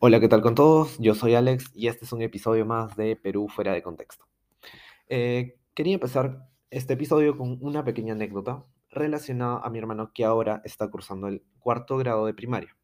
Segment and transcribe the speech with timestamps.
[0.00, 0.96] Hola, ¿qué tal con todos?
[1.00, 4.26] Yo soy Alex y este es un episodio más de Perú fuera de contexto.
[5.08, 10.62] Eh, quería empezar este episodio con una pequeña anécdota relacionada a mi hermano que ahora
[10.64, 12.76] está cursando el cuarto grado de primaria.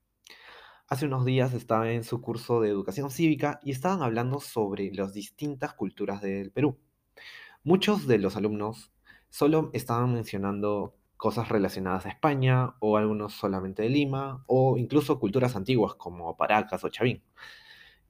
[0.88, 5.12] Hace unos días estaba en su curso de educación cívica y estaban hablando sobre las
[5.12, 6.80] distintas culturas del Perú.
[7.62, 8.90] Muchos de los alumnos
[9.30, 15.56] solo estaban mencionando cosas relacionadas a España o algunos solamente de Lima o incluso culturas
[15.56, 17.22] antiguas como Paracas o Chavín.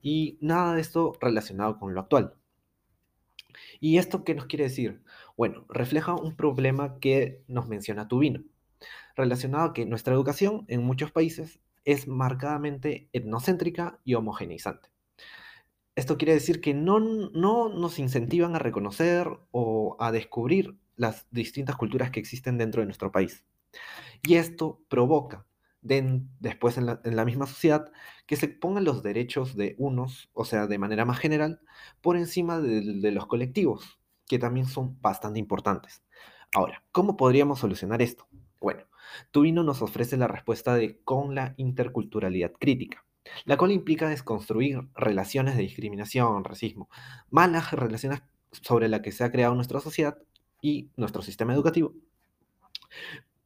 [0.03, 2.35] Y nada de esto relacionado con lo actual.
[3.79, 5.05] ¿Y esto qué nos quiere decir?
[5.37, 8.43] Bueno, refleja un problema que nos menciona Tubino,
[9.15, 14.89] relacionado a que nuestra educación en muchos países es marcadamente etnocéntrica y homogeneizante.
[15.95, 21.77] Esto quiere decir que no, no nos incentivan a reconocer o a descubrir las distintas
[21.77, 23.45] culturas que existen dentro de nuestro país.
[24.23, 25.47] Y esto provoca
[25.85, 27.93] después en la, misma sociedad
[28.27, 31.61] que se pongan los derechos de unos, o sea, de manera más general,
[32.01, 36.03] por encima de, los colectivos, que también son bastante importantes.
[36.55, 38.27] Ahora, ¿cómo podríamos solucionar esto?
[38.61, 38.85] Bueno,
[39.31, 43.05] Tubino nos ofrece la respuesta de con la interculturalidad crítica,
[43.45, 46.89] la cual implica desconstruir relaciones de discriminación, racismo,
[47.29, 50.17] malas relaciones sobre las que se ha creado nuestra sociedad
[50.65, 51.93] y nuestro sistema educativo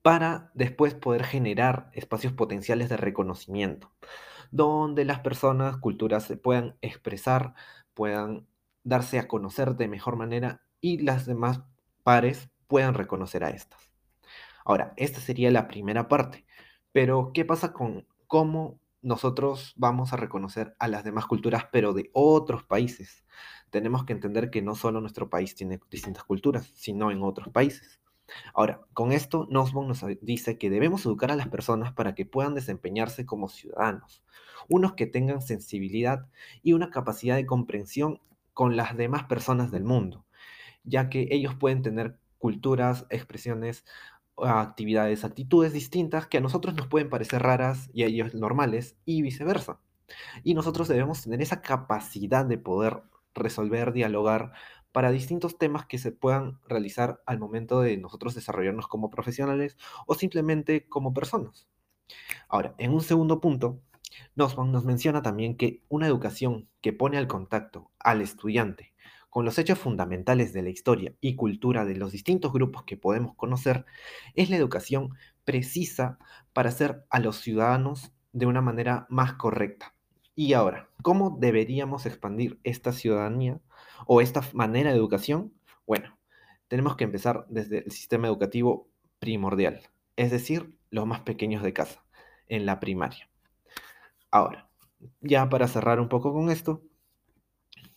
[0.03, 3.91] para después poder generar espacios potenciales de reconocimiento,
[4.53, 7.55] donde las personas, culturas se puedan expresar,
[7.93, 8.47] puedan
[8.85, 11.63] darse a conocer de mejor manera y las demás
[12.05, 13.91] pares puedan reconocer a estas.
[14.65, 16.47] Ahora, esta sería la primera parte,
[16.93, 22.11] pero ¿qué pasa con cómo nosotros vamos a reconocer a las demás culturas, pero de
[22.13, 23.25] otros países?
[23.71, 28.01] tenemos que entender que no solo nuestro país tiene distintas culturas, sino en otros países.
[28.53, 32.55] Ahora, con esto, Nosbon nos dice que debemos educar a las personas para que puedan
[32.55, 34.23] desempeñarse como ciudadanos,
[34.69, 36.27] unos que tengan sensibilidad
[36.63, 38.21] y una capacidad de comprensión
[38.53, 40.27] con las demás personas del mundo,
[40.85, 43.85] ya que ellos pueden tener culturas, expresiones,
[44.45, 49.23] actividades, actitudes distintas que a nosotros nos pueden parecer raras y a ellos normales y
[49.23, 49.81] viceversa.
[50.43, 53.03] Y nosotros debemos tener esa capacidad de poder
[53.35, 54.53] resolver, dialogar
[54.93, 60.15] para distintos temas que se puedan realizar al momento de nosotros desarrollarnos como profesionales o
[60.15, 61.69] simplemente como personas.
[62.49, 63.81] Ahora, en un segundo punto,
[64.35, 68.95] nos, nos menciona también que una educación que pone al contacto al estudiante
[69.39, 73.37] con los hechos fundamentales de la historia y cultura de los distintos grupos que podemos
[73.37, 73.85] conocer,
[74.35, 75.11] es la educación
[75.45, 76.19] precisa
[76.53, 79.95] para hacer a los ciudadanos de una manera más correcta,
[80.35, 83.61] y ahora, ¿cómo deberíamos expandir esta ciudadanía
[84.09, 85.55] o esta manera de educación?
[85.87, 86.19] Bueno,
[86.67, 88.89] tenemos que empezar desde el sistema educativo
[89.21, 89.83] primordial,
[90.17, 92.05] es decir, los más pequeños de casa,
[92.49, 93.31] en la primaria.
[94.33, 94.69] Ahora,
[95.21, 96.83] ya para cerrar un poco con esto,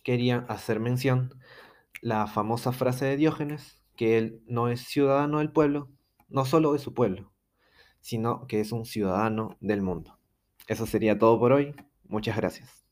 [0.02, 1.34] quería hacer mención
[2.00, 5.88] la famosa frase de Diógenes, que él no es ciudadano del pueblo,
[6.28, 7.32] no solo de su pueblo,
[8.00, 10.18] sino que es un ciudadano del mundo.
[10.66, 11.74] Eso sería todo por hoy.
[12.04, 12.84] Muchas gracias.